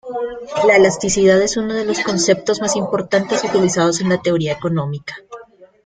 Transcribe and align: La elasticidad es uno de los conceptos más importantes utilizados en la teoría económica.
La 0.65 0.77
elasticidad 0.77 1.39
es 1.43 1.57
uno 1.57 1.75
de 1.75 1.85
los 1.85 1.99
conceptos 1.99 2.59
más 2.59 2.75
importantes 2.75 3.43
utilizados 3.43 4.01
en 4.01 4.09
la 4.09 4.19
teoría 4.19 4.51
económica. 4.53 5.15